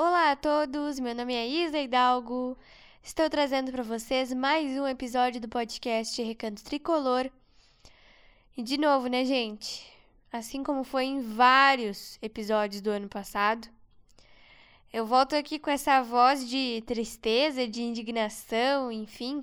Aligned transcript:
Olá 0.00 0.30
a 0.30 0.36
todos, 0.36 1.00
meu 1.00 1.12
nome 1.12 1.34
é 1.34 1.44
Isa 1.44 1.76
Hidalgo. 1.76 2.56
Estou 3.02 3.28
trazendo 3.28 3.72
para 3.72 3.82
vocês 3.82 4.32
mais 4.32 4.78
um 4.78 4.86
episódio 4.86 5.40
do 5.40 5.48
podcast 5.48 6.22
Recanto 6.22 6.62
Tricolor. 6.62 7.28
E 8.56 8.62
de 8.62 8.78
novo, 8.78 9.08
né, 9.08 9.24
gente? 9.24 9.84
Assim 10.30 10.62
como 10.62 10.84
foi 10.84 11.06
em 11.06 11.20
vários 11.20 12.16
episódios 12.22 12.80
do 12.80 12.90
ano 12.90 13.08
passado, 13.08 13.66
eu 14.92 15.04
volto 15.04 15.34
aqui 15.34 15.58
com 15.58 15.68
essa 15.68 16.00
voz 16.00 16.48
de 16.48 16.80
tristeza, 16.86 17.66
de 17.66 17.82
indignação, 17.82 18.92
enfim. 18.92 19.42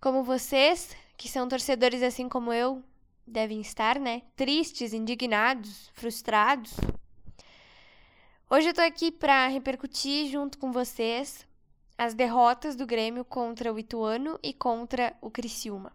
Como 0.00 0.24
vocês, 0.24 0.96
que 1.16 1.28
são 1.28 1.46
torcedores 1.46 2.02
assim 2.02 2.28
como 2.28 2.52
eu, 2.52 2.82
devem 3.24 3.60
estar, 3.60 4.00
né? 4.00 4.22
Tristes, 4.34 4.92
indignados, 4.92 5.92
frustrados. 5.94 6.72
Hoje 8.54 8.68
eu 8.68 8.74
tô 8.74 8.82
aqui 8.82 9.10
para 9.10 9.48
repercutir 9.48 10.30
junto 10.30 10.58
com 10.58 10.70
vocês 10.70 11.44
as 11.98 12.14
derrotas 12.14 12.76
do 12.76 12.86
Grêmio 12.86 13.24
contra 13.24 13.72
o 13.72 13.78
Ituano 13.80 14.38
e 14.40 14.52
contra 14.52 15.12
o 15.20 15.28
Criciúma. 15.28 15.92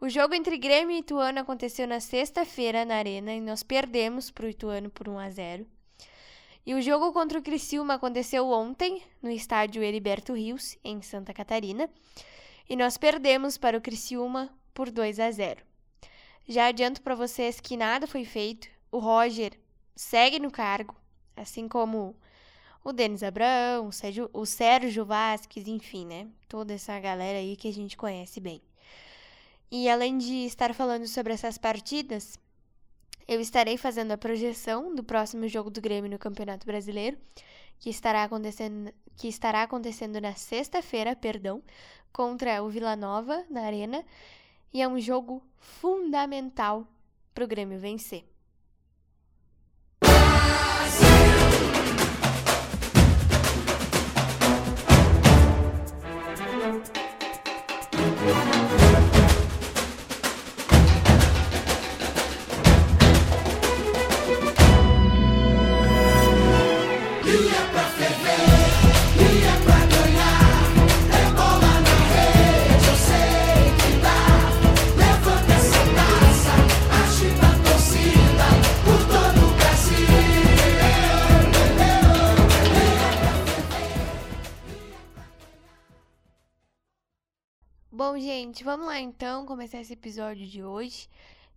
O 0.00 0.08
jogo 0.08 0.34
entre 0.34 0.56
Grêmio 0.56 0.96
e 0.96 1.00
Ituano 1.00 1.38
aconteceu 1.38 1.86
na 1.86 2.00
sexta-feira 2.00 2.86
na 2.86 2.94
Arena 2.94 3.34
e 3.34 3.42
nós 3.42 3.62
perdemos 3.62 4.30
para 4.30 4.46
o 4.46 4.48
Ituano 4.48 4.88
por 4.88 5.06
1 5.06 5.18
a 5.18 5.28
0. 5.28 5.66
E 6.64 6.72
o 6.72 6.80
jogo 6.80 7.12
contra 7.12 7.38
o 7.38 7.42
Criciúma 7.42 7.92
aconteceu 7.92 8.48
ontem 8.48 9.02
no 9.20 9.30
estádio 9.30 9.82
Heriberto 9.82 10.32
Rios, 10.32 10.78
em 10.82 11.02
Santa 11.02 11.34
Catarina, 11.34 11.90
e 12.66 12.74
nós 12.74 12.96
perdemos 12.96 13.58
para 13.58 13.76
o 13.76 13.82
Criciúma 13.82 14.48
por 14.72 14.90
2 14.90 15.20
a 15.20 15.30
0. 15.30 15.60
Já 16.48 16.68
adianto 16.68 17.02
para 17.02 17.14
vocês 17.14 17.60
que 17.60 17.76
nada 17.76 18.06
foi 18.06 18.24
feito. 18.24 18.66
O 18.90 18.98
Roger 18.98 19.52
segue 19.94 20.38
no 20.38 20.50
cargo, 20.50 21.03
assim 21.36 21.68
como 21.68 22.16
o 22.82 22.92
Denis 22.92 23.22
Abraão, 23.22 23.88
o 23.88 23.92
Sérgio, 23.92 24.28
o 24.32 24.44
Sérgio 24.44 25.04
Vasques, 25.04 25.66
enfim, 25.66 26.06
né? 26.06 26.28
Toda 26.48 26.74
essa 26.74 26.98
galera 27.00 27.38
aí 27.38 27.56
que 27.56 27.68
a 27.68 27.72
gente 27.72 27.96
conhece 27.96 28.40
bem. 28.40 28.60
E 29.70 29.88
além 29.88 30.18
de 30.18 30.44
estar 30.44 30.74
falando 30.74 31.06
sobre 31.06 31.32
essas 31.32 31.56
partidas, 31.56 32.38
eu 33.26 33.40
estarei 33.40 33.78
fazendo 33.78 34.12
a 34.12 34.18
projeção 34.18 34.94
do 34.94 35.02
próximo 35.02 35.48
jogo 35.48 35.70
do 35.70 35.80
Grêmio 35.80 36.10
no 36.10 36.18
Campeonato 36.18 36.66
Brasileiro, 36.66 37.16
que 37.78 37.88
estará 37.88 38.24
acontecendo, 38.24 38.92
que 39.16 39.28
estará 39.28 39.62
acontecendo 39.62 40.20
na 40.20 40.34
sexta-feira, 40.34 41.16
perdão, 41.16 41.62
contra 42.12 42.62
o 42.62 42.68
Vila 42.68 42.94
Nova 42.94 43.44
na 43.48 43.62
Arena, 43.62 44.04
e 44.72 44.82
é 44.82 44.86
um 44.86 45.00
jogo 45.00 45.42
fundamental 45.56 46.86
para 47.34 47.44
o 47.44 47.48
Grêmio 47.48 47.78
vencer. 47.78 48.24
Gente, 88.54 88.62
vamos 88.62 88.86
lá 88.86 89.00
então 89.00 89.44
começar 89.44 89.80
esse 89.80 89.94
episódio 89.94 90.46
de 90.46 90.62
hoje. 90.62 91.08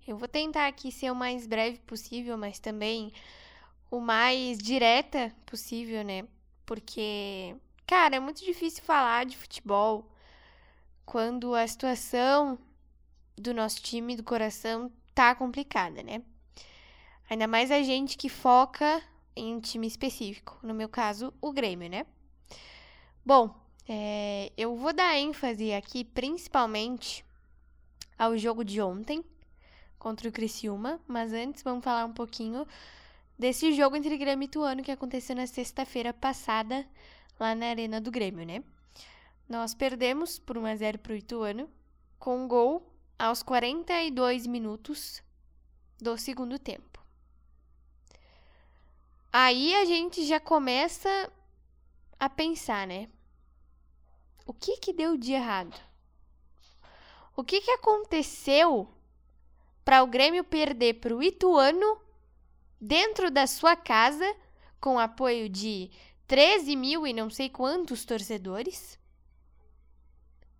Eu 0.07 0.17
vou 0.17 0.27
tentar 0.27 0.66
aqui 0.66 0.91
ser 0.91 1.11
o 1.11 1.16
mais 1.16 1.45
breve 1.45 1.77
possível, 1.81 2.35
mas 2.39 2.57
também 2.57 3.13
o 3.91 3.99
mais 3.99 4.57
direta 4.57 5.31
possível, 5.45 6.03
né? 6.03 6.27
Porque, 6.66 7.55
cara, 7.85 8.16
é 8.16 8.19
muito 8.19 8.44
difícil 8.44 8.83
falar 8.83 9.27
de 9.27 9.38
futebol 9.38 10.11
quando 11.05 11.53
a 11.53 11.67
situação 11.67 12.57
do 13.35 13.53
nosso 13.53 13.79
time 13.79 14.16
do 14.16 14.23
coração 14.23 14.91
tá 15.13 15.35
complicada, 15.35 16.01
né? 16.01 16.23
Ainda 17.29 17.45
mais 17.45 17.69
a 17.69 17.83
gente 17.83 18.17
que 18.17 18.27
foca 18.27 19.03
em 19.35 19.55
um 19.55 19.59
time 19.59 19.85
específico, 19.85 20.57
no 20.63 20.73
meu 20.73 20.89
caso, 20.89 21.31
o 21.39 21.53
Grêmio, 21.53 21.91
né? 21.91 22.07
Bom, 23.23 23.53
é, 23.87 24.51
eu 24.57 24.75
vou 24.75 24.91
dar 24.91 25.17
ênfase 25.17 25.73
aqui 25.73 26.03
principalmente 26.03 27.23
ao 28.17 28.37
jogo 28.37 28.65
de 28.65 28.81
ontem 28.81 29.23
contra 29.97 30.27
o 30.27 30.31
Criciúma, 30.31 30.99
mas 31.07 31.31
antes 31.31 31.63
vamos 31.63 31.83
falar 31.83 32.05
um 32.05 32.13
pouquinho 32.13 32.67
desse 33.39 33.71
jogo 33.73 33.95
entre 33.95 34.17
Grêmio 34.17 34.43
e 34.43 34.47
Ituano 34.47 34.83
que 34.83 34.91
aconteceu 34.91 35.35
na 35.35 35.47
sexta-feira 35.47 36.13
passada 36.13 36.85
lá 37.39 37.55
na 37.55 37.67
Arena 37.67 38.01
do 38.01 38.11
Grêmio, 38.11 38.45
né? 38.45 38.63
Nós 39.47 39.73
perdemos 39.73 40.37
por 40.37 40.57
1 40.57 40.65
a 40.65 40.75
0 40.75 40.99
para 40.99 41.13
o 41.13 41.15
Ituano 41.15 41.69
com 42.19 42.43
um 42.43 42.47
gol 42.47 42.91
aos 43.17 43.41
42 43.41 44.45
minutos 44.45 45.23
do 45.99 46.17
segundo 46.17 46.59
tempo. 46.59 47.01
Aí 49.31 49.73
a 49.75 49.85
gente 49.85 50.25
já 50.25 50.39
começa 50.39 51.31
a 52.19 52.29
pensar, 52.29 52.85
né? 52.85 53.07
O 54.47 54.53
que 54.53 54.77
que 54.77 54.93
deu 54.93 55.17
de 55.17 55.33
errado? 55.33 55.77
O 57.35 57.43
que 57.43 57.61
que 57.61 57.71
aconteceu 57.71 58.89
para 59.83 60.01
o 60.01 60.07
Grêmio 60.07 60.43
perder 60.43 60.95
para 60.95 61.15
o 61.15 61.21
Ituano 61.21 62.01
dentro 62.79 63.29
da 63.29 63.45
sua 63.45 63.75
casa 63.75 64.25
com 64.79 64.97
apoio 64.97 65.49
de 65.49 65.91
13 66.27 66.75
mil 66.75 67.05
e 67.05 67.13
não 67.13 67.29
sei 67.29 67.49
quantos 67.49 68.05
torcedores 68.05 68.97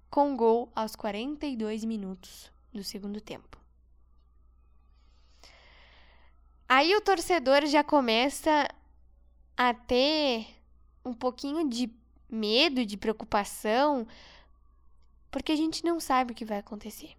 com 0.10 0.36
gol 0.36 0.72
aos 0.76 0.96
42 0.96 1.84
minutos 1.86 2.52
do 2.74 2.84
segundo 2.84 3.22
tempo. 3.22 3.58
Aí 6.68 6.94
o 6.96 7.02
torcedor 7.02 7.66
já 7.66 7.84
começa 7.84 8.68
a 9.56 9.74
ter 9.74 10.46
um 11.04 11.14
pouquinho 11.14 11.70
de 11.70 11.88
medo, 12.30 12.86
de 12.86 12.98
preocupação, 12.98 14.08
porque 15.32 15.52
a 15.52 15.56
gente 15.56 15.84
não 15.84 16.00
sabe 16.00 16.32
o 16.32 16.36
que 16.36 16.46
vai 16.46 16.58
acontecer. 16.58 17.16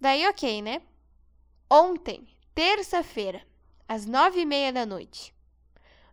Daí, 0.00 0.26
ok, 0.26 0.62
né? 0.62 0.82
Ontem, 1.70 2.26
terça-feira, 2.54 3.46
às 3.88 4.04
nove 4.04 4.40
e 4.40 4.44
meia 4.44 4.72
da 4.72 4.84
noite. 4.84 5.34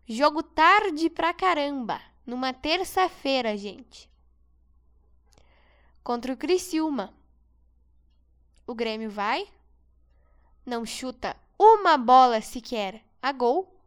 Jogo 0.08 0.42
tarde 0.42 1.10
pra 1.10 1.34
caramba. 1.34 2.02
Numa 2.26 2.54
terça-feira, 2.54 3.58
gente. 3.58 4.10
Contra 6.04 6.34
o 6.34 6.38
Criciúma. 6.38 7.14
O 8.66 8.76
Grêmio 8.76 9.10
vai, 9.10 9.48
não 10.66 10.86
chuta 10.86 11.36
uma 11.58 11.98
bola 11.98 12.42
sequer 12.42 13.04
a 13.22 13.32
gol 13.32 13.79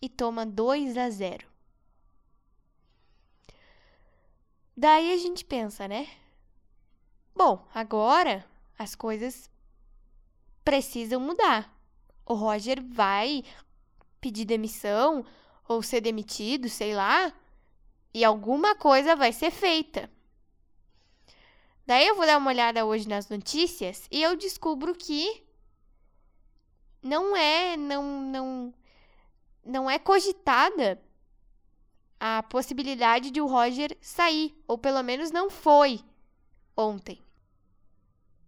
e 0.00 0.08
toma 0.08 0.46
2 0.46 0.96
a 0.96 1.10
0. 1.10 1.46
Daí 4.76 5.12
a 5.12 5.16
gente 5.16 5.44
pensa, 5.44 5.88
né? 5.88 6.08
Bom, 7.34 7.66
agora 7.74 8.44
as 8.78 8.94
coisas 8.94 9.50
precisam 10.64 11.20
mudar. 11.20 11.74
O 12.24 12.34
Roger 12.34 12.82
vai 12.82 13.42
pedir 14.20 14.44
demissão 14.44 15.24
ou 15.66 15.82
ser 15.82 16.00
demitido, 16.00 16.68
sei 16.68 16.94
lá, 16.94 17.32
e 18.14 18.24
alguma 18.24 18.74
coisa 18.74 19.16
vai 19.16 19.32
ser 19.32 19.50
feita. 19.50 20.10
Daí 21.86 22.06
eu 22.06 22.14
vou 22.14 22.26
dar 22.26 22.36
uma 22.36 22.50
olhada 22.50 22.84
hoje 22.84 23.08
nas 23.08 23.28
notícias 23.28 24.06
e 24.10 24.22
eu 24.22 24.36
descubro 24.36 24.94
que 24.94 25.42
não 27.02 27.34
é, 27.36 27.76
não, 27.76 28.20
não, 28.22 28.74
não 29.68 29.88
é 29.88 29.98
cogitada 29.98 31.00
a 32.18 32.42
possibilidade 32.42 33.30
de 33.30 33.40
o 33.40 33.46
Roger 33.46 33.96
sair, 34.00 34.56
ou 34.66 34.78
pelo 34.78 35.02
menos 35.02 35.30
não 35.30 35.50
foi 35.50 36.00
ontem. 36.76 37.22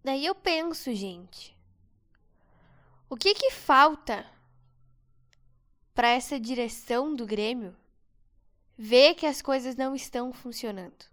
Daí 0.03 0.25
eu 0.25 0.33
penso, 0.33 0.93
gente, 0.93 1.55
o 3.09 3.15
que 3.15 3.33
que 3.35 3.51
falta 3.51 4.25
para 5.93 6.09
essa 6.09 6.39
direção 6.39 7.13
do 7.13 7.25
Grêmio 7.25 7.77
ver 8.77 9.13
que 9.13 9.25
as 9.25 9.41
coisas 9.41 9.75
não 9.75 9.95
estão 9.95 10.33
funcionando? 10.33 11.05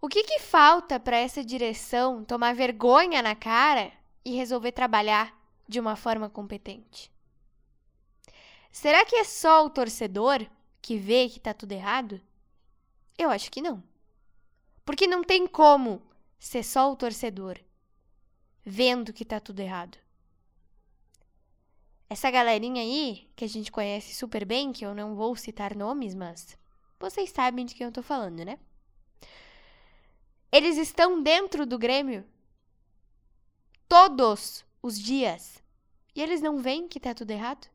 O 0.00 0.08
que 0.08 0.22
que 0.22 0.38
falta 0.38 1.00
para 1.00 1.16
essa 1.16 1.42
direção 1.42 2.22
tomar 2.24 2.54
vergonha 2.54 3.22
na 3.22 3.34
cara 3.34 3.90
e 4.24 4.36
resolver 4.36 4.72
trabalhar 4.72 5.35
de 5.68 5.80
uma 5.80 5.96
forma 5.96 6.28
competente? 6.28 7.10
Será 8.70 9.04
que 9.04 9.16
é 9.16 9.24
só 9.24 9.64
o 9.64 9.70
torcedor 9.70 10.46
que 10.82 10.98
vê 10.98 11.28
que 11.28 11.40
tá 11.40 11.54
tudo 11.54 11.72
errado? 11.72 12.20
Eu 13.16 13.30
acho 13.30 13.50
que 13.50 13.62
não. 13.62 13.82
Porque 14.84 15.06
não 15.06 15.24
tem 15.24 15.46
como 15.46 16.02
ser 16.38 16.62
só 16.62 16.92
o 16.92 16.96
torcedor 16.96 17.58
vendo 18.64 19.12
que 19.12 19.24
tá 19.24 19.40
tudo 19.40 19.60
errado. 19.60 19.96
Essa 22.10 22.30
galerinha 22.30 22.82
aí, 22.82 23.28
que 23.34 23.44
a 23.44 23.48
gente 23.48 23.72
conhece 23.72 24.14
super 24.14 24.44
bem, 24.44 24.72
que 24.72 24.84
eu 24.84 24.94
não 24.94 25.14
vou 25.14 25.34
citar 25.36 25.74
nomes, 25.74 26.14
mas 26.14 26.58
vocês 27.00 27.30
sabem 27.30 27.64
de 27.64 27.74
quem 27.74 27.86
eu 27.86 27.92
tô 27.92 28.02
falando, 28.02 28.44
né? 28.44 28.58
Eles 30.52 30.76
estão 30.76 31.22
dentro 31.22 31.64
do 31.64 31.78
Grêmio 31.78 32.24
todos 33.88 34.65
os 34.86 34.98
dias. 34.98 35.62
E 36.14 36.22
eles 36.22 36.40
não 36.40 36.58
veem 36.58 36.88
que 36.88 37.00
tá 37.00 37.12
tudo 37.12 37.30
errado? 37.30 37.68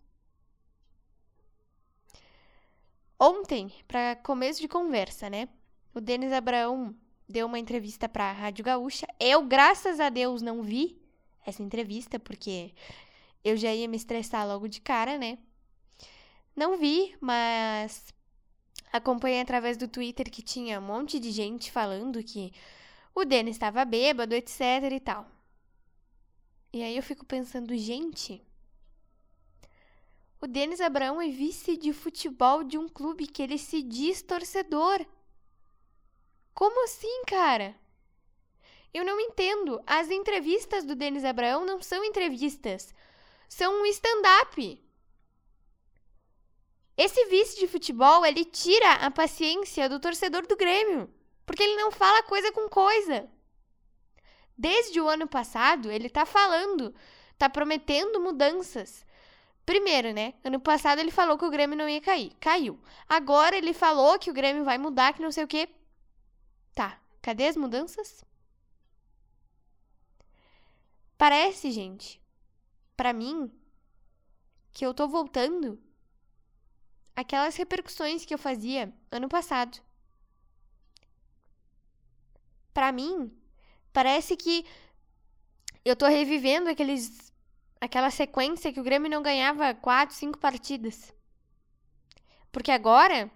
Ontem, 3.19 3.72
para 3.88 4.16
começo 4.16 4.60
de 4.60 4.68
conversa, 4.68 5.30
né? 5.30 5.48
O 5.94 6.02
Denis 6.02 6.31
Abraão 6.31 6.96
deu 7.30 7.46
uma 7.46 7.60
entrevista 7.60 8.10
para 8.10 8.30
a 8.30 8.31
Rádio 8.31 8.66
Gaúcha. 8.66 9.06
Eu, 9.19 9.44
graças 9.44 10.00
a 10.00 10.10
Deus, 10.10 10.42
não 10.42 10.63
vi 10.63 11.00
essa 11.46 11.62
entrevista, 11.62 12.18
porque 12.18 12.74
eu 13.44 13.56
já 13.56 13.74
ia 13.74 13.88
me 13.88 13.98
estressar 13.98 14.48
logo 14.48 14.68
de 14.68 14.81
cara, 14.81 15.18
né? 15.18 15.38
Não 16.56 16.78
vi, 16.78 17.16
mas 17.22 18.13
acompanhei 18.92 19.42
através 19.42 19.78
do 19.78 19.88
Twitter 19.88 20.30
que 20.31 20.42
tinha 20.42 20.80
um 20.80 20.84
monte 20.84 21.19
de 21.19 21.31
gente 21.31 21.72
falando 21.72 22.24
que 22.24 22.52
o 23.13 23.24
Denis 23.24 23.56
estava 23.56 23.86
bêbado, 23.86 24.34
etc 24.34 24.60
e 24.92 25.00
tal. 25.00 25.41
E 26.74 26.82
aí 26.84 26.96
eu 26.96 27.04
fico 27.04 27.26
pensando, 27.26 27.76
gente, 27.76 28.42
o 30.40 30.48
Denis 30.48 30.80
Abraão 30.80 31.22
é 31.22 31.28
vice 31.28 31.76
de 31.76 31.92
futebol 31.92 32.64
de 32.64 32.78
um 32.78 32.88
clube 32.88 33.28
que 33.28 33.44
ele 33.44 33.58
se 33.58 33.82
diz 33.82 34.22
torcedor. 34.22 35.06
Como 36.54 36.86
assim, 36.86 37.24
cara? 37.28 37.76
Eu 38.94 39.04
não 39.04 39.20
entendo. 39.20 39.82
As 39.86 40.10
entrevistas 40.10 40.86
do 40.86 40.96
Denis 40.96 41.26
Abraão 41.26 41.66
não 41.66 41.82
são 41.82 42.04
entrevistas, 42.06 42.94
são 43.50 43.82
um 43.82 43.86
stand-up. 43.88 44.82
Esse 46.98 47.26
vice 47.26 47.60
de 47.60 47.68
futebol, 47.68 48.26
ele 48.26 48.46
tira 48.46 48.94
a 48.94 49.12
paciência 49.12 49.90
do 49.90 50.00
torcedor 50.00 50.48
do 50.48 50.56
Grêmio, 50.56 51.14
porque 51.46 51.64
ele 51.64 51.76
não 51.76 51.92
fala 51.92 52.24
coisa 52.24 52.52
com 52.52 52.70
coisa. 52.70 53.30
Desde 54.57 55.00
o 55.00 55.07
ano 55.07 55.27
passado, 55.27 55.92
ele 55.92 56.09
tá 56.09 56.25
falando, 56.25 56.94
tá 57.38 57.50
prometendo 57.50 58.19
mudanças. 58.19 59.06
Primeiro, 59.65 60.13
né? 60.13 60.33
Ano 60.44 60.59
passado 60.59 61.00
ele 61.00 61.12
falou 61.12 61.38
que 61.38 61.45
o 61.45 61.50
Grêmio 61.50 61.77
não 61.77 61.88
ia 61.88 62.01
cair. 62.01 62.33
Caiu. 62.39 62.80
Agora 63.07 63.56
ele 63.56 63.74
falou 63.74 64.19
que 64.19 64.30
o 64.30 64.33
Grêmio 64.33 64.63
vai 64.63 64.77
mudar, 64.77 65.13
que 65.13 65.21
não 65.21 65.31
sei 65.31 65.44
o 65.44 65.48
quê. 65.48 65.69
Tá. 66.74 67.00
Cadê 67.21 67.48
as 67.48 67.56
mudanças? 67.56 68.25
Parece, 71.18 71.69
gente, 71.69 72.19
para 72.98 73.13
mim, 73.13 73.51
que 74.71 74.83
eu 74.83 74.94
tô 74.94 75.07
voltando 75.07 75.80
aquelas 77.15 77.56
repercussões 77.56 78.25
que 78.25 78.33
eu 78.33 78.39
fazia 78.39 78.92
ano 79.12 79.30
passado. 79.30 79.80
Para 82.74 82.92
mim, 82.92 83.31
parece 83.92 84.36
que 84.36 84.66
eu 85.84 85.96
tô 85.96 86.08
revivendo 86.08 86.70
aqueles 86.70 87.32
aquela 87.80 88.12
sequência 88.12 88.72
que 88.72 88.80
o 88.80 88.84
Grêmio 88.84 89.10
não 89.10 89.24
ganhava 89.24 89.74
quatro, 89.74 90.16
cinco 90.16 90.38
partidas. 90.38 91.12
Porque 92.52 92.70
agora 92.70 93.32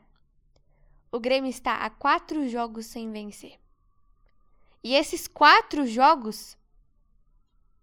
o 1.12 1.20
Grêmio 1.20 1.50
está 1.50 1.78
a 1.78 1.90
quatro 1.90 2.48
jogos 2.48 2.86
sem 2.86 3.12
vencer. 3.12 3.60
E 4.84 4.94
esses 4.94 5.28
quatro 5.28 5.88
jogos, 5.88 6.56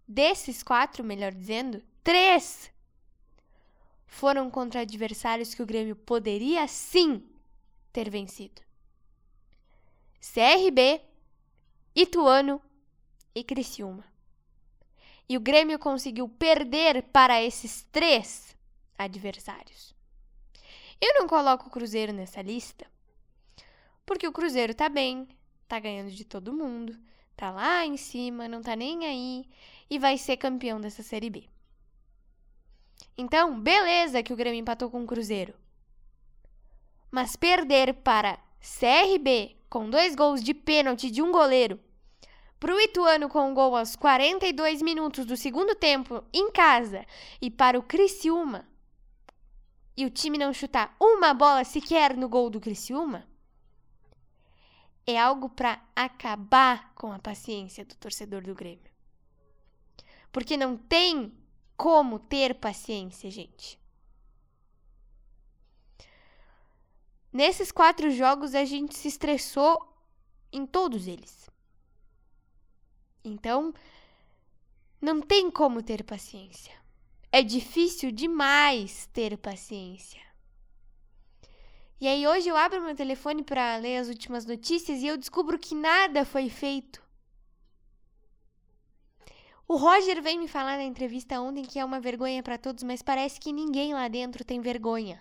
desses 0.06 0.62
quatro, 0.62 1.02
melhor 1.02 1.32
dizendo, 1.32 1.82
três 2.04 2.70
foram 4.06 4.48
contra 4.50 4.82
adversários 4.82 5.54
que 5.54 5.62
o 5.62 5.66
Grêmio 5.66 5.96
poderia 5.96 6.68
sim 6.68 7.28
ter 7.92 8.08
vencido: 8.08 8.62
CRB, 10.20 11.00
Ituano 11.94 12.60
e 13.34 13.42
Criciúma. 13.44 14.04
E 15.28 15.36
o 15.36 15.40
Grêmio 15.40 15.78
conseguiu 15.78 16.28
perder 16.28 17.02
para 17.04 17.42
esses 17.42 17.86
três 17.92 18.56
adversários. 18.98 19.94
Eu 21.00 21.14
não 21.14 21.26
coloco 21.26 21.68
o 21.68 21.70
Cruzeiro 21.70 22.12
nessa 22.12 22.42
lista 22.42 22.86
porque 24.04 24.26
o 24.26 24.32
Cruzeiro 24.32 24.74
tá 24.74 24.88
bem, 24.88 25.28
tá 25.68 25.78
ganhando 25.78 26.10
de 26.10 26.24
todo 26.24 26.52
mundo, 26.52 26.98
tá 27.36 27.50
lá 27.50 27.86
em 27.86 27.96
cima, 27.96 28.48
não 28.48 28.60
tá 28.60 28.76
nem 28.76 29.06
aí 29.06 29.48
e 29.88 29.98
vai 29.98 30.18
ser 30.18 30.36
campeão 30.36 30.80
dessa 30.80 31.02
Série 31.02 31.30
B. 31.30 31.44
Então, 33.16 33.60
beleza 33.60 34.22
que 34.22 34.32
o 34.32 34.36
Grêmio 34.36 34.60
empatou 34.60 34.90
com 34.90 35.02
o 35.02 35.06
Cruzeiro. 35.06 35.54
Mas 37.10 37.36
perder 37.36 37.94
para 37.94 38.38
CRB 38.60 39.56
com 39.72 39.88
dois 39.88 40.14
gols 40.14 40.42
de 40.42 40.52
pênalti 40.52 41.10
de 41.10 41.22
um 41.22 41.32
goleiro, 41.32 41.80
para 42.60 42.74
o 42.74 42.78
Ituano 42.78 43.26
com 43.26 43.48
um 43.48 43.54
gol 43.54 43.74
aos 43.74 43.96
42 43.96 44.82
minutos 44.82 45.24
do 45.24 45.34
segundo 45.34 45.74
tempo 45.74 46.22
em 46.30 46.52
casa 46.52 47.06
e 47.40 47.50
para 47.50 47.78
o 47.78 47.82
Criciúma 47.82 48.68
e 49.96 50.04
o 50.04 50.10
time 50.10 50.36
não 50.36 50.52
chutar 50.52 50.94
uma 51.00 51.32
bola 51.32 51.64
sequer 51.64 52.14
no 52.14 52.28
gol 52.28 52.50
do 52.50 52.60
Criciúma, 52.60 53.26
é 55.06 55.18
algo 55.18 55.48
para 55.48 55.82
acabar 55.96 56.92
com 56.94 57.10
a 57.10 57.18
paciência 57.18 57.82
do 57.82 57.94
torcedor 57.94 58.42
do 58.42 58.54
Grêmio. 58.54 58.92
Porque 60.30 60.54
não 60.54 60.76
tem 60.76 61.32
como 61.78 62.18
ter 62.18 62.56
paciência, 62.56 63.30
gente. 63.30 63.81
Nesses 67.32 67.72
quatro 67.72 68.10
jogos 68.10 68.54
a 68.54 68.64
gente 68.64 68.94
se 68.94 69.08
estressou 69.08 69.88
em 70.52 70.66
todos 70.66 71.06
eles. 71.06 71.50
Então, 73.24 73.72
não 75.00 75.20
tem 75.20 75.50
como 75.50 75.82
ter 75.82 76.04
paciência. 76.04 76.72
É 77.30 77.42
difícil 77.42 78.12
demais 78.12 79.06
ter 79.12 79.38
paciência. 79.38 80.20
E 81.98 82.06
aí 82.06 82.26
hoje 82.26 82.48
eu 82.48 82.56
abro 82.56 82.82
meu 82.82 82.94
telefone 82.94 83.42
para 83.42 83.76
ler 83.76 83.96
as 83.96 84.08
últimas 84.08 84.44
notícias 84.44 85.00
e 85.00 85.06
eu 85.06 85.16
descubro 85.16 85.58
que 85.58 85.74
nada 85.74 86.24
foi 86.24 86.50
feito. 86.50 87.02
O 89.66 89.76
Roger 89.76 90.20
vem 90.20 90.38
me 90.38 90.48
falar 90.48 90.76
na 90.76 90.84
entrevista 90.84 91.40
ontem 91.40 91.64
que 91.64 91.78
é 91.78 91.84
uma 91.84 92.00
vergonha 92.00 92.42
para 92.42 92.58
todos, 92.58 92.82
mas 92.82 93.00
parece 93.00 93.40
que 93.40 93.52
ninguém 93.52 93.94
lá 93.94 94.08
dentro 94.08 94.44
tem 94.44 94.60
vergonha. 94.60 95.18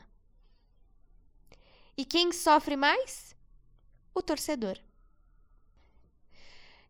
E 2.02 2.04
quem 2.04 2.32
sofre 2.32 2.76
mais? 2.76 3.36
O 4.12 4.24
torcedor. 4.24 4.76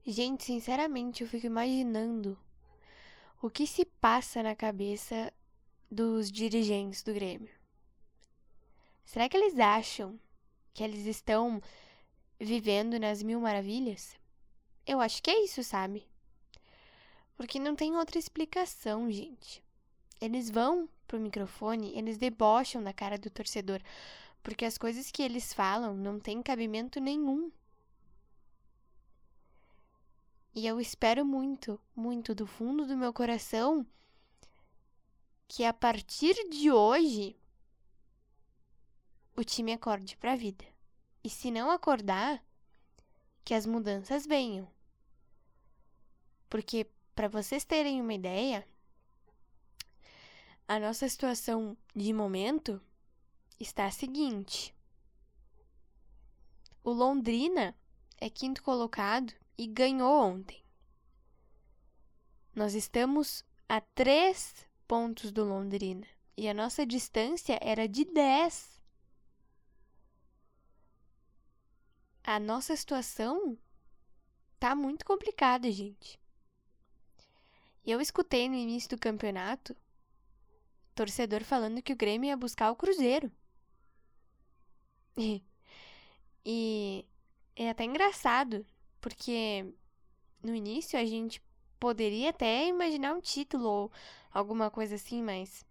Gente, 0.07 0.45
sinceramente, 0.45 1.21
eu 1.21 1.27
fico 1.27 1.45
imaginando 1.45 2.39
o 3.41 3.49
que 3.49 3.67
se 3.67 3.83
passa 3.83 4.41
na 4.41 4.55
cabeça 4.55 5.33
dos 5.91 6.31
dirigentes 6.31 7.03
do 7.03 7.13
Grêmio. 7.13 7.53
Será 9.03 9.27
que 9.27 9.35
eles 9.35 9.59
acham 9.59 10.17
que 10.73 10.81
eles 10.81 11.05
estão 11.05 11.61
vivendo 12.39 12.97
nas 12.97 13.21
mil 13.21 13.41
maravilhas? 13.41 14.15
Eu 14.87 15.01
acho 15.01 15.21
que 15.21 15.29
é 15.29 15.43
isso, 15.43 15.61
sabe? 15.61 16.07
Porque 17.35 17.59
não 17.59 17.75
tem 17.75 17.97
outra 17.97 18.17
explicação, 18.17 19.11
gente. 19.11 19.61
Eles 20.21 20.49
vão 20.49 20.87
pro 21.05 21.19
microfone, 21.19 21.97
eles 21.97 22.17
debocham 22.17 22.81
da 22.81 22.93
cara 22.93 23.17
do 23.17 23.29
torcedor, 23.29 23.81
porque 24.43 24.65
as 24.65 24.77
coisas 24.77 25.12
que 25.12 25.21
eles 25.21 25.53
falam 25.53 25.95
não 25.95 26.19
têm 26.19 26.41
cabimento 26.41 27.00
nenhum. 27.00 27.51
E 30.53 30.67
eu 30.67 30.81
espero 30.81 31.25
muito, 31.25 31.79
muito 31.95 32.36
do 32.36 32.45
fundo 32.45 32.86
do 32.86 32.98
meu 32.98 33.13
coração 33.13 33.86
que 35.48 35.63
a 35.63 35.74
partir 35.74 36.33
de 36.50 36.71
hoje 36.71 37.36
o 39.36 39.43
time 39.43 39.74
acorde 39.74 40.17
para 40.17 40.33
a 40.33 40.36
vida. 40.36 40.65
E 41.24 41.29
se 41.29 41.51
não 41.51 41.69
acordar, 41.69 42.43
que 43.43 43.53
as 43.53 43.65
mudanças 43.65 44.25
venham. 44.25 44.67
Porque, 46.50 46.88
para 47.15 47.27
vocês 47.27 47.63
terem 47.63 48.01
uma 48.01 48.13
ideia, 48.13 48.67
a 50.67 50.79
nossa 50.79 51.07
situação 51.07 51.77
de 51.95 52.13
momento 52.13 52.81
está 53.60 53.86
a 53.86 53.91
seguinte: 53.91 54.75
o 56.84 56.91
Londrina 56.91 57.75
é 58.20 58.29
quinto 58.29 58.63
colocado 58.63 59.34
e 59.58 59.67
ganhou 59.67 60.24
ontem. 60.24 60.63
Nós 62.55 62.74
estamos 62.74 63.46
a 63.70 63.79
três 63.79 64.67
pontos 64.88 65.31
do 65.31 65.43
Londrina 65.43 66.08
e 66.36 66.50
a 66.50 66.53
nossa 66.53 66.86
distância 66.86 67.58
era 67.62 67.88
de 67.88 68.03
10. 68.03 68.81
A 72.24 72.39
nossa 72.39 72.75
situação 72.75 73.58
tá 74.60 74.75
muito 74.75 75.05
complicada, 75.05 75.72
gente. 75.72 76.20
Eu 77.86 78.01
escutei 78.01 78.48
no 78.48 78.55
início 78.55 78.89
do 78.89 79.00
campeonato 79.00 79.75
torcedor 80.93 81.43
falando 81.43 81.81
que 81.81 81.93
o 81.93 81.96
Grêmio 81.96 82.27
ia 82.27 82.38
buscar 82.38 82.72
o 82.72 82.75
Cruzeiro. 82.75 83.31
E, 86.43 87.05
é 87.55 87.69
até 87.69 87.83
engraçado, 87.83 88.65
porque 88.99 89.71
no 90.41 90.55
início 90.55 90.97
a 90.97 91.05
gente 91.05 91.39
poderia 91.79 92.31
até 92.31 92.67
imaginar 92.67 93.13
um 93.13 93.21
título 93.21 93.69
ou 93.69 93.91
alguma 94.31 94.71
coisa 94.71 94.95
assim, 94.95 95.21
mas 95.21 95.63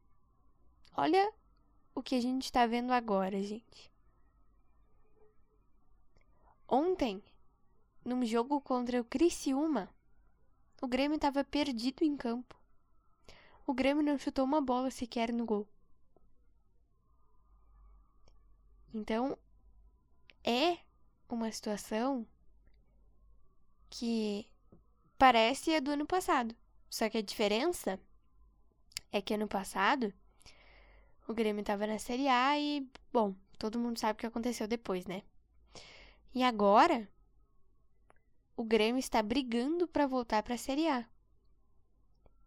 olha 0.97 1.33
o 1.93 2.03
que 2.03 2.15
a 2.15 2.21
gente 2.21 2.45
está 2.45 2.67
vendo 2.67 2.93
agora, 2.93 3.43
gente. 3.43 3.91
Ontem, 6.69 7.21
num 8.05 8.25
jogo 8.25 8.61
contra 8.61 9.01
o 9.01 9.05
Criciúma, 9.05 9.89
o 10.81 10.87
Grêmio 10.87 11.17
estava 11.17 11.43
perdido 11.43 12.05
em 12.05 12.17
campo. 12.17 12.57
O 13.67 13.75
Grêmio 13.75 14.03
não 14.03 14.17
chutou 14.17 14.45
uma 14.45 14.61
bola 14.61 14.91
sequer 14.91 15.33
no 15.33 15.45
gol. 15.45 15.67
Então, 18.93 19.39
é 20.45 20.79
uma 21.29 21.51
situação 21.53 22.27
que 23.89 24.47
parece 25.19 25.75
a 25.75 25.81
do 25.81 25.91
ano 25.91 26.07
passado. 26.07 26.55
Só 26.89 27.09
que 27.09 27.19
a 27.19 27.23
diferença 27.23 28.01
é 29.13 29.21
que 29.21 29.35
ano 29.35 29.47
passado 29.47 30.13
o 31.29 31.35
Grêmio 31.35 31.61
estava 31.61 31.87
na 31.87 31.99
Série 31.99 32.27
A 32.27 32.59
e, 32.59 32.89
bom, 33.13 33.35
todo 33.59 33.79
mundo 33.79 33.99
sabe 33.99 34.17
o 34.17 34.21
que 34.21 34.27
aconteceu 34.27 34.67
depois, 34.67 35.07
né? 35.07 35.23
E 36.35 36.43
agora 36.43 37.09
o 38.57 38.65
Grêmio 38.65 38.99
está 38.99 39.23
brigando 39.23 39.87
para 39.87 40.07
voltar 40.07 40.43
para 40.43 40.55
a 40.55 40.59
Série 40.59 40.89
A. 40.89 41.07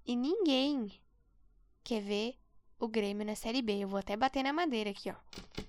E 0.05 0.15
ninguém 0.15 0.91
quer 1.83 2.01
ver 2.01 2.35
o 2.77 2.87
Grêmio 2.87 3.25
na 3.25 3.35
Série 3.35 3.61
B. 3.61 3.79
Eu 3.79 3.87
vou 3.87 3.99
até 3.99 4.17
bater 4.17 4.43
na 4.43 4.51
madeira 4.51 4.89
aqui, 4.89 5.09
ó. 5.09 5.62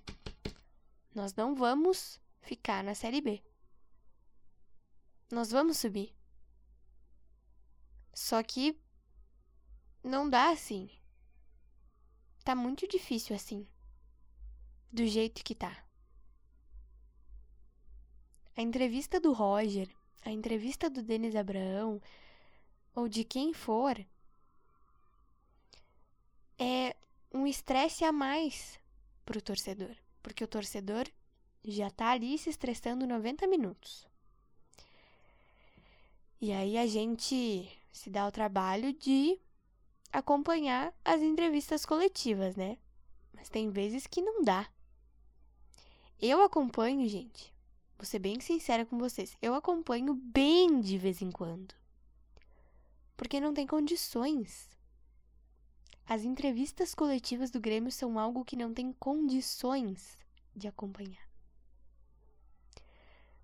Nós 1.15 1.33
não 1.35 1.55
vamos 1.55 2.21
ficar 2.41 2.83
na 2.83 2.95
Série 2.95 3.21
B. 3.21 3.43
Nós 5.31 5.51
vamos 5.51 5.79
subir. 5.79 6.15
Só 8.13 8.43
que 8.43 8.77
não 10.03 10.29
dá 10.29 10.51
assim. 10.51 10.91
Tá 12.45 12.55
muito 12.55 12.87
difícil 12.89 13.35
assim. 13.35 13.67
Do 14.93 15.07
jeito 15.07 15.45
que 15.45 15.55
tá. 15.55 15.85
A 18.57 18.63
entrevista 18.63 19.19
do 19.19 19.33
Roger, 19.33 19.89
a 20.25 20.31
entrevista 20.31 20.91
do 20.91 21.03
Denis 21.03 21.35
Abraão, 21.35 22.01
ou 22.95 23.09
de 23.09 23.25
quem 23.25 23.53
for, 23.53 23.99
é 26.59 26.97
um 27.33 27.47
estresse 27.47 28.05
a 28.05 28.13
mais 28.13 28.79
pro 29.25 29.43
torcedor. 29.43 30.04
Porque 30.25 30.43
o 30.43 30.49
torcedor 30.49 31.07
já 31.63 31.91
tá 31.91 32.11
ali 32.11 32.39
se 32.39 32.49
estressando 32.49 33.07
90 33.07 33.47
minutos. 33.47 34.09
E 36.41 36.51
aí 36.51 36.79
a 36.79 36.87
gente 36.87 37.71
se 37.93 38.09
dá 38.09 38.27
o 38.27 38.33
trabalho 38.33 38.95
de 38.95 39.39
acompanhar 40.11 40.95
as 41.05 41.21
entrevistas 41.21 41.85
coletivas, 41.85 42.57
né? 42.57 42.79
Mas 43.35 43.51
tem 43.51 43.69
vezes 43.69 44.07
que 44.07 44.23
não 44.23 44.43
dá. 44.43 44.67
Eu 46.19 46.43
acompanho, 46.43 47.07
gente. 47.07 47.53
Vou 47.99 48.07
ser 48.07 48.19
bem 48.19 48.41
sincera 48.41 48.87
com 48.87 48.97
vocês. 48.97 49.37
Eu 49.43 49.55
acompanho 49.55 50.15
bem 50.15 50.81
de 50.81 50.97
vez 50.97 51.21
em 51.21 51.31
quando. 51.31 51.75
Porque 53.15 53.39
não 53.39 53.53
tem 53.53 53.67
condições. 53.67 54.74
As 56.07 56.23
entrevistas 56.23 56.95
coletivas 56.95 57.51
do 57.51 57.61
Grêmio 57.61 57.91
são 57.91 58.19
algo 58.19 58.45
que 58.45 58.57
não 58.57 58.75
tem 58.75 58.93
condições 58.93 60.19
de 60.55 60.69
acompanhar. 60.69 61.29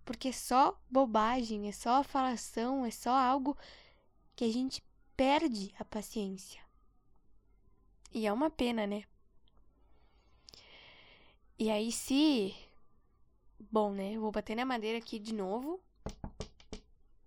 Porque 0.05 0.29
é 0.29 0.33
só 0.33 0.79
bobagem, 0.91 1.69
é 1.69 1.73
só 1.73 2.03
falação, 2.03 2.85
é 2.85 2.91
só 2.91 3.13
algo 3.13 3.57
que 4.37 4.45
a 4.45 4.53
gente 4.53 4.83
perde 5.17 5.75
a 5.79 5.85
paciência. 5.85 6.61
E 8.13 8.27
é 8.27 8.33
uma 8.33 8.51
pena, 8.51 8.87
né? 8.87 9.05
E 11.59 11.71
aí, 11.71 11.93
se. 11.93 12.55
Bom, 13.71 13.93
né? 13.93 14.19
Vou 14.19 14.33
bater 14.33 14.57
na 14.57 14.65
madeira 14.65 14.99
aqui 14.99 15.19
de 15.19 15.33
novo. 15.33 15.81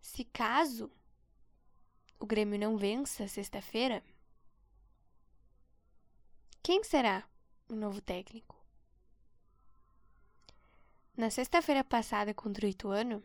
Se 0.02 0.24
caso 0.25 0.92
o 2.20 2.25
Grêmio 2.25 2.60
não 2.60 2.78
vença 2.78 3.28
sexta-feira, 3.28 4.04
quem 6.63 6.82
será 6.82 7.27
o 7.67 7.75
novo 7.75 8.00
técnico? 8.00 8.55
Na 11.15 11.29
sexta-feira 11.29 11.84
passada 11.84 12.34
contra 12.34 12.65
o 12.65 12.70
Ituano, 12.70 13.22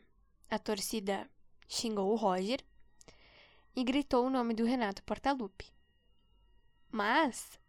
a 0.50 0.58
torcida 0.58 1.30
xingou 1.68 2.10
o 2.12 2.16
Roger 2.16 2.64
e 3.76 3.84
gritou 3.84 4.26
o 4.26 4.30
nome 4.30 4.54
do 4.54 4.64
Renato 4.64 5.04
Portaluppi. 5.04 5.72
Mas 6.90 7.60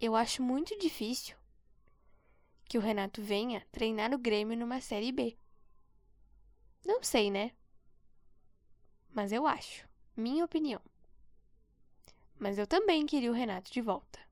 eu 0.00 0.14
acho 0.14 0.40
muito 0.40 0.78
difícil 0.78 1.36
que 2.64 2.78
o 2.78 2.80
Renato 2.80 3.20
venha 3.20 3.66
treinar 3.72 4.14
o 4.14 4.18
Grêmio 4.18 4.56
numa 4.56 4.80
Série 4.80 5.10
B. 5.10 5.36
Não 6.86 7.02
sei, 7.02 7.28
né? 7.28 7.50
Mas 9.12 9.32
eu 9.32 9.48
acho. 9.48 9.88
Minha 10.16 10.44
opinião. 10.44 10.80
Mas 12.38 12.56
eu 12.56 12.68
também 12.68 13.04
queria 13.04 13.32
o 13.32 13.34
Renato 13.34 13.72
de 13.72 13.80
volta. 13.80 14.29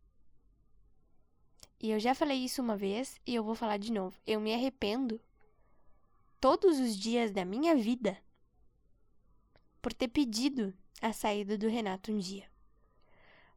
E 1.80 1.90
eu 1.90 2.00
já 2.00 2.14
falei 2.14 2.38
isso 2.38 2.60
uma 2.60 2.76
vez 2.76 3.20
e 3.24 3.34
eu 3.34 3.44
vou 3.44 3.54
falar 3.54 3.76
de 3.76 3.92
novo. 3.92 4.20
Eu 4.26 4.40
me 4.40 4.52
arrependo 4.52 5.20
todos 6.40 6.78
os 6.78 6.96
dias 6.96 7.30
da 7.30 7.44
minha 7.44 7.76
vida 7.76 8.18
por 9.80 9.92
ter 9.92 10.08
pedido 10.08 10.74
a 11.00 11.12
saída 11.12 11.56
do 11.56 11.68
Renato 11.68 12.12
um 12.12 12.18
dia. 12.18 12.50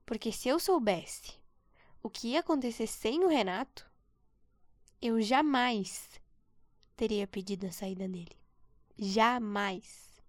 Porque 0.06 0.32
se 0.32 0.50
eu 0.50 0.60
soubesse 0.60 1.34
o 2.04 2.10
que 2.10 2.30
ia 2.30 2.42
acontecer 2.42 2.88
sem 2.88 3.24
o 3.24 3.28
Renato, 3.28 3.90
eu 5.02 5.20
jamais 5.22 6.22
teria 6.96 7.26
pedido 7.26 7.66
a 7.66 7.72
saída 7.72 8.08
dele. 8.08 8.38
Jamais. 8.98 10.22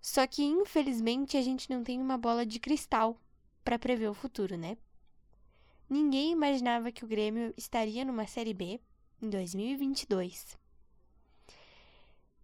Só 0.00 0.26
que 0.26 0.42
infelizmente 0.42 1.36
a 1.36 1.42
gente 1.42 1.68
não 1.68 1.82
tem 1.82 2.00
uma 2.00 2.16
bola 2.16 2.46
de 2.46 2.58
cristal 2.58 3.20
para 3.62 3.78
prever 3.78 4.08
o 4.08 4.14
futuro, 4.14 4.56
né? 4.56 4.78
Ninguém 5.88 6.32
imaginava 6.32 6.90
que 6.90 7.04
o 7.04 7.08
Grêmio 7.08 7.54
estaria 7.56 8.04
numa 8.04 8.26
Série 8.26 8.52
B 8.52 8.80
em 9.22 9.30
2022. 9.30 10.58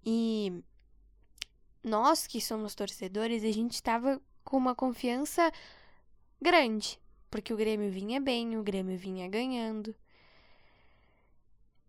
E 0.04 0.62
nós 1.82 2.26
que 2.26 2.40
somos 2.40 2.74
torcedores, 2.74 3.42
a 3.44 3.50
gente 3.50 3.74
estava 3.74 4.20
com 4.44 4.56
uma 4.56 4.74
confiança 4.74 5.52
grande, 6.40 7.00
porque 7.30 7.52
o 7.52 7.56
Grêmio 7.56 7.90
vinha 7.90 8.20
bem, 8.20 8.56
o 8.56 8.62
Grêmio 8.62 8.96
vinha 8.96 9.28
ganhando. 9.28 9.94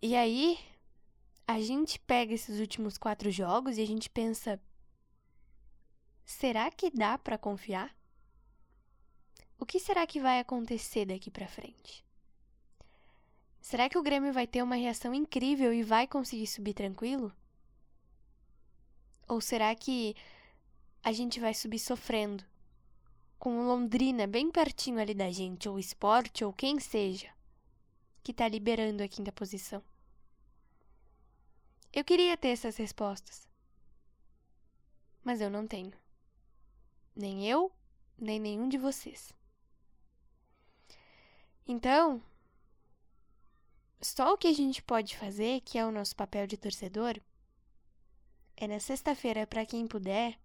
E 0.02 0.16
aí, 0.16 0.60
a 1.48 1.60
gente 1.60 2.00
pega 2.00 2.34
esses 2.34 2.60
últimos 2.60 2.98
quatro 2.98 3.30
jogos 3.30 3.78
e 3.78 3.82
a 3.82 3.88
gente 3.88 4.10
pensa: 4.10 4.60
será 6.26 6.70
que 6.72 6.90
dá 6.90 7.18
para 7.18 7.38
confiar? 7.38 7.96
O 9.64 9.66
que 9.66 9.80
será 9.80 10.06
que 10.06 10.20
vai 10.20 10.42
acontecer 10.42 11.06
daqui 11.06 11.32
para 11.32 11.48
frente? 11.48 12.04
Será 13.62 13.88
que 13.88 13.98
o 13.98 14.04
Grêmio 14.04 14.34
vai 14.34 14.46
ter 14.46 14.62
uma 14.62 14.76
reação 14.76 15.14
incrível 15.14 15.74
e 15.74 15.82
vai 15.82 16.06
conseguir 16.06 16.48
subir 16.48 16.74
tranquilo? 16.74 17.32
Ou 19.26 19.40
será 19.40 19.74
que 19.74 20.18
a 21.02 21.14
gente 21.14 21.40
vai 21.40 21.54
subir 21.54 21.80
sofrendo? 21.80 22.44
Com 23.40 23.58
o 23.58 23.64
Londrina 23.66 24.28
bem 24.28 24.52
pertinho 24.52 25.00
ali 25.00 25.14
da 25.14 25.32
gente, 25.32 25.70
ou 25.70 25.76
o 25.76 25.80
esporte, 25.80 26.44
ou 26.44 26.52
quem 26.52 26.78
seja, 26.78 27.34
que 28.22 28.34
tá 28.34 28.46
liberando 28.50 29.02
a 29.02 29.08
quinta 29.08 29.32
posição. 29.32 29.82
Eu 31.94 32.04
queria 32.04 32.36
ter 32.36 32.50
essas 32.50 32.76
respostas. 32.76 33.48
Mas 35.24 35.40
eu 35.40 35.50
não 35.50 35.66
tenho. 35.66 35.94
Nem 37.16 37.50
eu, 37.50 37.72
nem 38.20 38.42
nenhum 38.42 38.68
de 38.68 38.78
vocês. 38.78 39.34
Então, 41.66 42.22
só 44.02 44.34
o 44.34 44.38
que 44.38 44.48
a 44.48 44.54
gente 44.54 44.82
pode 44.84 45.18
fazer, 45.18 45.62
que 45.62 45.78
é 45.78 45.86
o 45.86 45.92
nosso 45.92 46.16
papel 46.16 46.46
de 46.46 46.58
torcedor, 46.58 47.20
é 48.56 48.68
na 48.68 48.80
sexta-feira, 48.80 49.48
para 49.48 49.66
quem 49.66 49.88
puder, 49.88 50.38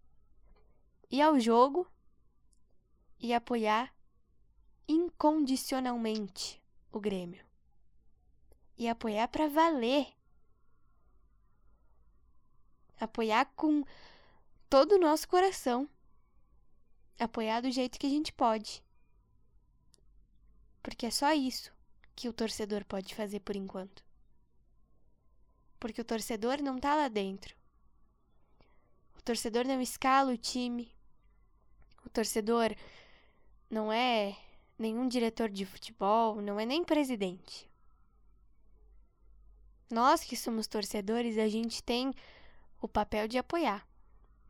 ir 1.11 1.21
ao 1.21 1.39
jogo 1.41 1.87
e 3.19 3.35
apoiar 3.35 3.93
incondicionalmente 4.87 6.63
o 6.93 7.01
Grêmio. 7.01 7.45
E 8.77 8.89
apoiar 8.89 9.27
para 9.29 9.49
valer. 9.49 10.07
Apoiar 13.01 13.45
com 13.57 13.85
todo 14.71 14.93
o 14.93 14.99
nosso 14.99 15.29
coração. 15.29 15.89
Apoiar 17.19 17.61
do 17.61 17.71
jeito 17.71 17.99
que 17.99 18.07
a 18.07 18.11
gente 18.11 18.33
pode. 18.33 18.83
Porque 20.89 21.05
é 21.05 21.11
só 21.11 21.35
isso 21.35 21.71
que 22.17 22.31
o 22.31 22.33
torcedor 22.33 22.83
pode 22.83 23.15
fazer 23.15 23.41
por 23.41 23.55
enquanto. 23.55 24.03
Porque 25.79 26.01
o 26.01 26.05
torcedor 26.05 26.63
não 26.63 26.79
tá 26.79 26.95
lá 26.95 27.09
dentro. 27.09 27.55
O 29.15 29.21
torcedor 29.21 29.67
não 29.67 29.83
escala 29.83 30.33
o 30.33 30.39
time. 30.39 30.91
O 32.07 32.09
torcedor 32.09 32.75
não 33.69 33.93
é 33.93 34.35
nenhum 34.79 35.07
diretor 35.07 35.51
de 35.51 35.67
futebol, 35.67 36.41
não 36.41 36.59
é 36.59 36.65
nem 36.65 36.83
presidente. 36.83 37.69
Nós 39.91 40.25
que 40.25 40.39
somos 40.39 40.67
torcedores, 40.67 41.37
a 41.37 41.49
gente 41.49 41.83
tem 41.83 42.15
o 42.81 42.89
papel 42.89 43.29
de 43.29 43.37
apoiar. 43.37 43.87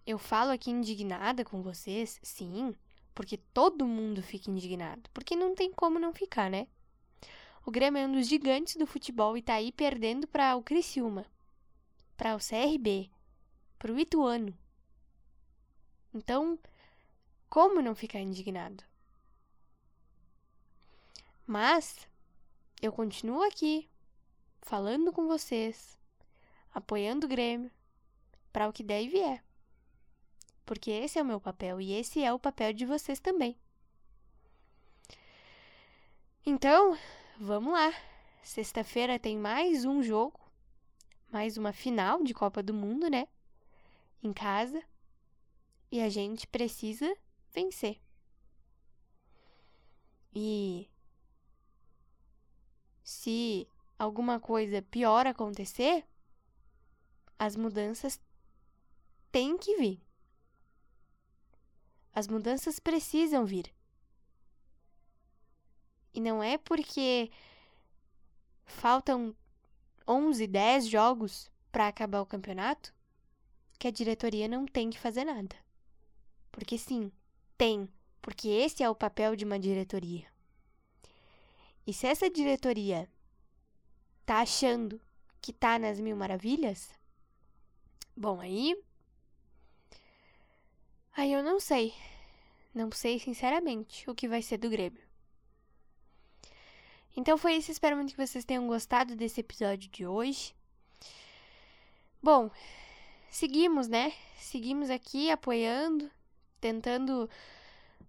Eu 0.06 0.20
falo 0.20 0.52
aqui 0.52 0.70
indignada 0.70 1.44
com 1.44 1.62
vocês, 1.62 2.20
sim, 2.22 2.76
porque 3.18 3.36
todo 3.36 3.84
mundo 3.84 4.22
fica 4.22 4.48
indignado, 4.48 5.10
porque 5.12 5.34
não 5.34 5.52
tem 5.52 5.72
como 5.72 5.98
não 5.98 6.14
ficar, 6.14 6.48
né? 6.48 6.68
O 7.66 7.70
Grêmio 7.72 8.00
é 8.00 8.06
um 8.06 8.12
dos 8.12 8.28
gigantes 8.28 8.76
do 8.76 8.86
futebol 8.86 9.36
e 9.36 9.42
tá 9.42 9.54
aí 9.54 9.72
perdendo 9.72 10.28
para 10.28 10.54
o 10.54 10.62
Criciúma, 10.62 11.26
para 12.16 12.36
o 12.36 12.38
CRB, 12.38 13.10
para 13.76 13.92
o 13.92 13.98
Ituano. 13.98 14.56
Então, 16.14 16.56
como 17.50 17.82
não 17.82 17.92
ficar 17.92 18.20
indignado? 18.20 18.84
Mas 21.44 22.06
eu 22.80 22.92
continuo 22.92 23.42
aqui, 23.42 23.90
falando 24.62 25.12
com 25.12 25.26
vocês, 25.26 25.98
apoiando 26.72 27.26
o 27.26 27.28
Grêmio, 27.28 27.72
para 28.52 28.68
o 28.68 28.72
que 28.72 28.84
der 28.84 29.02
e 29.02 29.08
vier. 29.08 29.47
Porque 30.68 30.90
esse 30.90 31.18
é 31.18 31.22
o 31.22 31.24
meu 31.24 31.40
papel 31.40 31.80
e 31.80 31.94
esse 31.94 32.22
é 32.22 32.30
o 32.30 32.38
papel 32.38 32.74
de 32.74 32.84
vocês 32.84 33.18
também. 33.18 33.56
Então, 36.44 36.94
vamos 37.40 37.72
lá. 37.72 37.90
Sexta-feira 38.42 39.18
tem 39.18 39.38
mais 39.38 39.86
um 39.86 40.02
jogo, 40.02 40.38
mais 41.32 41.56
uma 41.56 41.72
final 41.72 42.22
de 42.22 42.34
Copa 42.34 42.62
do 42.62 42.74
Mundo, 42.74 43.08
né? 43.08 43.26
Em 44.22 44.30
casa. 44.30 44.82
E 45.90 46.02
a 46.02 46.10
gente 46.10 46.46
precisa 46.46 47.16
vencer. 47.50 47.98
E 50.34 50.86
se 53.02 53.66
alguma 53.98 54.38
coisa 54.38 54.82
pior 54.82 55.26
acontecer, 55.26 56.04
as 57.38 57.56
mudanças 57.56 58.20
têm 59.32 59.56
que 59.56 59.74
vir. 59.78 60.07
As 62.18 62.26
mudanças 62.26 62.80
precisam 62.80 63.46
vir. 63.46 63.72
E 66.12 66.20
não 66.20 66.42
é 66.42 66.58
porque 66.58 67.30
faltam 68.66 69.32
11, 70.04 70.48
10 70.48 70.88
jogos 70.88 71.48
para 71.70 71.86
acabar 71.86 72.20
o 72.20 72.26
campeonato 72.26 72.92
que 73.78 73.86
a 73.86 73.92
diretoria 73.92 74.48
não 74.48 74.66
tem 74.66 74.90
que 74.90 74.98
fazer 74.98 75.22
nada. 75.22 75.54
Porque 76.50 76.76
sim, 76.76 77.12
tem, 77.56 77.88
porque 78.20 78.48
esse 78.48 78.82
é 78.82 78.90
o 78.90 78.96
papel 78.96 79.36
de 79.36 79.44
uma 79.44 79.56
diretoria. 79.56 80.26
E 81.86 81.92
se 81.92 82.08
essa 82.08 82.28
diretoria 82.28 83.08
tá 84.26 84.40
achando 84.40 85.00
que 85.40 85.52
tá 85.52 85.78
nas 85.78 86.00
mil 86.00 86.16
maravilhas, 86.16 86.92
bom, 88.16 88.40
aí. 88.40 88.76
Aí 91.12 91.32
eu 91.32 91.44
não 91.44 91.60
sei. 91.60 91.94
Não 92.74 92.90
sei, 92.92 93.18
sinceramente, 93.18 94.08
o 94.08 94.14
que 94.14 94.28
vai 94.28 94.42
ser 94.42 94.58
do 94.58 94.70
Grêmio. 94.70 95.02
Então 97.16 97.36
foi 97.36 97.54
isso. 97.54 97.70
Espero 97.70 97.96
muito 97.96 98.14
que 98.14 98.26
vocês 98.26 98.44
tenham 98.44 98.66
gostado 98.66 99.16
desse 99.16 99.40
episódio 99.40 99.90
de 99.90 100.06
hoje. 100.06 100.54
Bom, 102.22 102.50
seguimos, 103.28 103.88
né? 103.88 104.12
Seguimos 104.36 104.90
aqui 104.90 105.30
apoiando, 105.30 106.10
tentando 106.60 107.28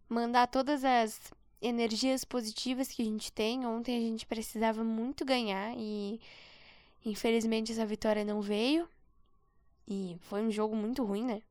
mandar 0.07 0.47
todas 0.47 0.83
as 0.83 1.33
energias 1.61 2.23
positivas 2.23 2.89
que 2.89 3.01
a 3.01 3.05
gente 3.05 3.31
tem. 3.31 3.65
Ontem 3.65 3.97
a 3.97 4.01
gente 4.01 4.25
precisava 4.25 4.83
muito 4.83 5.25
ganhar 5.25 5.73
e 5.77 6.19
infelizmente 7.05 7.71
essa 7.71 7.85
vitória 7.85 8.23
não 8.23 8.41
veio. 8.41 8.87
E 9.87 10.17
foi 10.21 10.43
um 10.43 10.51
jogo 10.51 10.75
muito 10.75 11.03
ruim, 11.03 11.25
né? 11.25 11.41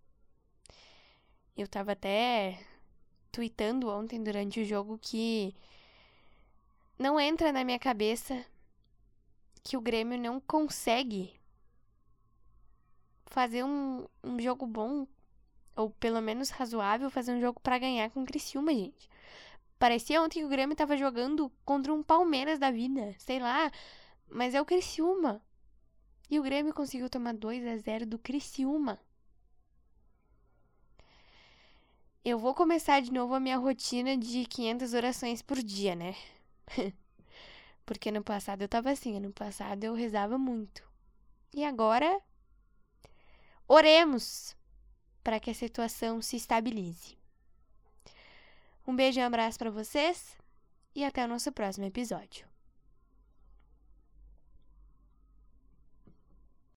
Eu 1.56 1.66
tava 1.66 1.92
até 1.92 2.60
tweetando 3.38 3.88
ontem 3.88 4.20
durante 4.20 4.60
o 4.60 4.64
jogo 4.64 4.98
que 5.00 5.54
não 6.98 7.20
entra 7.20 7.52
na 7.52 7.62
minha 7.62 7.78
cabeça 7.78 8.44
que 9.62 9.76
o 9.76 9.80
Grêmio 9.80 10.18
não 10.18 10.40
consegue 10.40 11.38
fazer 13.26 13.62
um, 13.62 14.08
um 14.24 14.40
jogo 14.40 14.66
bom, 14.66 15.06
ou 15.76 15.88
pelo 15.88 16.20
menos 16.20 16.50
razoável, 16.50 17.08
fazer 17.08 17.30
um 17.30 17.40
jogo 17.40 17.60
para 17.60 17.78
ganhar 17.78 18.10
com 18.10 18.24
o 18.24 18.26
Criciúma, 18.26 18.72
gente. 18.72 19.08
Parecia 19.78 20.20
ontem 20.20 20.40
que 20.40 20.44
o 20.44 20.48
Grêmio 20.48 20.74
tava 20.74 20.96
jogando 20.96 21.48
contra 21.64 21.94
um 21.94 22.02
Palmeiras 22.02 22.58
da 22.58 22.72
vida, 22.72 23.14
sei 23.18 23.38
lá, 23.38 23.70
mas 24.28 24.52
é 24.52 24.60
o 24.60 24.66
Criciúma. 24.66 25.40
E 26.28 26.40
o 26.40 26.42
Grêmio 26.42 26.74
conseguiu 26.74 27.08
tomar 27.08 27.34
2 27.34 27.64
a 27.68 27.76
0 27.76 28.04
do 28.04 28.18
Criciúma. 28.18 28.98
Eu 32.24 32.38
vou 32.38 32.54
começar 32.54 33.00
de 33.00 33.12
novo 33.12 33.34
a 33.34 33.40
minha 33.40 33.56
rotina 33.56 34.16
de 34.16 34.44
500 34.44 34.92
orações 34.92 35.42
por 35.42 35.62
dia, 35.62 35.94
né? 35.94 36.14
Porque 37.86 38.10
no 38.10 38.22
passado 38.22 38.62
eu 38.62 38.68
tava 38.68 38.90
assim, 38.90 39.18
no 39.18 39.32
passado 39.32 39.84
eu 39.84 39.94
rezava 39.94 40.36
muito. 40.36 40.82
E 41.54 41.64
agora 41.64 42.20
oremos 43.66 44.56
para 45.22 45.40
que 45.40 45.50
a 45.50 45.54
situação 45.54 46.20
se 46.20 46.36
estabilize. 46.36 47.16
Um 48.86 48.96
beijo 48.96 49.20
e 49.20 49.22
um 49.22 49.26
abraço 49.26 49.58
para 49.58 49.70
vocês 49.70 50.36
e 50.94 51.04
até 51.04 51.24
o 51.24 51.28
nosso 51.28 51.52
próximo 51.52 51.86
episódio. 51.86 52.46